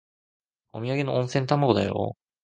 [0.71, 2.17] おみやげの温泉卵だよ。